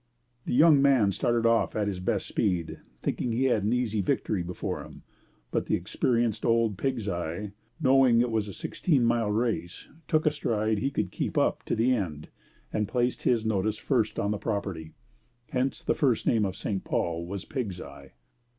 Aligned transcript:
The 0.47 0.55
young 0.55 0.81
man 0.81 1.11
started 1.11 1.45
off 1.45 1.75
at 1.75 1.85
his 1.87 1.99
best 1.99 2.25
speed, 2.27 2.79
thinking 3.03 3.31
he 3.33 3.43
had 3.43 3.61
an 3.63 3.71
easy 3.71 4.01
victory 4.01 4.41
before 4.41 4.81
him, 4.83 5.03
but 5.51 5.67
the 5.67 5.75
experienced 5.75 6.43
old 6.43 6.75
Pigs 6.75 7.07
Eye, 7.07 7.51
knowing 7.79 8.19
it 8.19 8.31
was 8.31 8.47
a 8.47 8.53
sixteen 8.55 9.05
mile 9.05 9.29
race 9.29 9.87
took 10.07 10.25
a 10.25 10.31
stride 10.31 10.79
he 10.79 10.89
could 10.89 11.11
keep 11.11 11.37
up 11.37 11.61
to 11.65 11.75
the 11.75 11.93
end 11.93 12.29
and 12.73 12.87
placed 12.87 13.21
his 13.21 13.45
notice 13.45 13.77
first 13.77 14.17
on 14.17 14.31
the 14.31 14.39
property; 14.39 14.95
hence 15.49 15.83
the 15.83 15.93
first 15.93 16.25
name 16.25 16.45
of 16.45 16.55
St. 16.55 16.83
Paul 16.83 17.23
was 17.27 17.45
Pigs 17.45 17.79
Eye. 17.79 18.13